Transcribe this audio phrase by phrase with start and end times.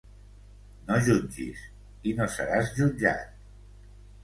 [0.87, 1.61] No jutgis,
[2.11, 3.31] i no seràs jutjat.